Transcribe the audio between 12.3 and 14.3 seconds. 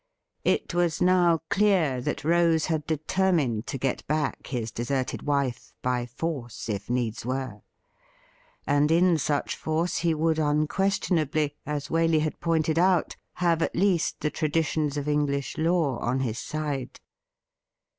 pointed out, have at least